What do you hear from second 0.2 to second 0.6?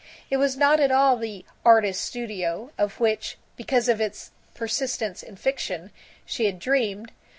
It was